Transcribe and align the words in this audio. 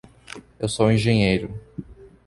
Eu 0.59 0.67
sou 0.67 0.89
engenheiro. 0.91 1.47